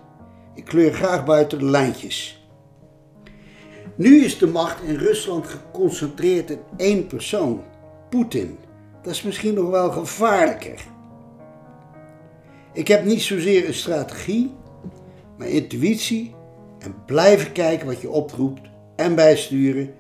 Ik 0.55 0.65
kleur 0.65 0.93
graag 0.93 1.25
buiten 1.25 1.59
de 1.59 1.65
lijntjes. 1.65 2.47
Nu 3.95 4.25
is 4.25 4.39
de 4.39 4.47
macht 4.47 4.83
in 4.83 4.95
Rusland 4.95 5.47
geconcentreerd 5.47 6.51
in 6.51 6.61
één 6.77 7.07
persoon, 7.07 7.63
Poetin. 8.11 8.59
Dat 9.03 9.13
is 9.13 9.23
misschien 9.23 9.55
nog 9.55 9.71
wel 9.71 9.91
gevaarlijker. 9.91 10.85
Ik 12.73 12.89
heb 12.89 13.05
niet 13.05 13.23
zozeer 13.23 13.67
een 13.67 13.75
strategie, 13.75 14.55
maar 15.39 15.49
intuïtie 15.49 16.35
en 16.79 16.95
blijven 17.07 17.53
kijken 17.53 17.87
wat 17.87 18.01
je 18.01 18.11
oproept 18.11 18.61
en 18.97 19.15
bijsturen 19.15 19.95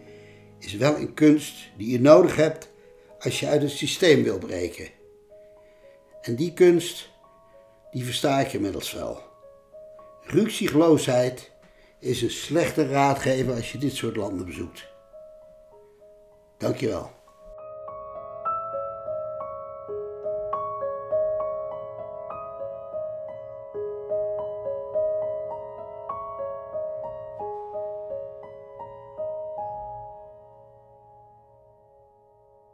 is 0.64 0.74
wel 0.74 0.96
een 0.96 1.14
kunst 1.14 1.54
die 1.76 1.90
je 1.90 2.00
nodig 2.00 2.36
hebt 2.36 2.70
als 3.18 3.40
je 3.40 3.46
uit 3.46 3.62
het 3.62 3.70
systeem 3.70 4.22
wil 4.22 4.38
breken. 4.38 4.88
En 6.20 6.36
die 6.36 6.52
kunst, 6.52 7.10
die 7.90 8.04
versta 8.04 8.40
ik 8.40 8.52
inmiddels 8.52 8.92
wel. 8.92 9.22
Rukzichtloosheid 10.22 11.50
is 11.98 12.22
een 12.22 12.30
slechte 12.30 12.86
raadgever 12.86 13.54
als 13.54 13.72
je 13.72 13.78
dit 13.78 13.94
soort 13.94 14.16
landen 14.16 14.46
bezoekt. 14.46 14.88
Dankjewel. 16.58 17.21